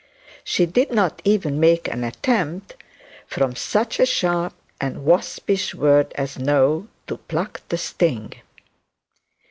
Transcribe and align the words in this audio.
She 0.43 0.65
did 0.65 0.91
not 0.91 1.21
even 1.23 1.59
make 1.59 1.87
an 1.87 2.03
attempt 2.03 2.75
>From 3.27 3.55
such 3.55 3.99
a 3.99 4.05
sharp 4.07 4.53
and 4.81 5.05
waspish 5.05 5.75
word 5.75 6.11
as 6.13 6.39
'no' 6.39 6.87
To 7.05 7.17
pluck 7.17 7.61
the 7.69 7.77
string. 7.77 8.33